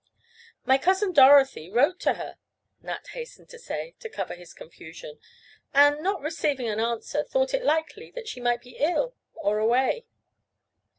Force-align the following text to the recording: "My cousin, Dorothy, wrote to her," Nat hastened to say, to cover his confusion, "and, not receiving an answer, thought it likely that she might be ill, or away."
"My 0.65 0.79
cousin, 0.79 1.13
Dorothy, 1.13 1.69
wrote 1.69 1.99
to 1.99 2.13
her," 2.15 2.39
Nat 2.81 3.09
hastened 3.09 3.49
to 3.49 3.59
say, 3.59 3.93
to 3.99 4.09
cover 4.09 4.33
his 4.33 4.51
confusion, 4.55 5.19
"and, 5.75 6.01
not 6.01 6.23
receiving 6.23 6.67
an 6.67 6.79
answer, 6.79 7.23
thought 7.23 7.53
it 7.53 7.63
likely 7.63 8.09
that 8.15 8.27
she 8.27 8.41
might 8.41 8.63
be 8.63 8.77
ill, 8.79 9.13
or 9.35 9.59
away." 9.59 10.07